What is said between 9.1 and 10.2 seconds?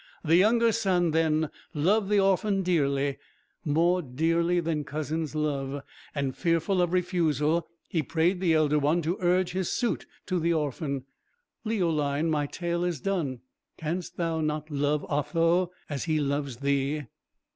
urge his suit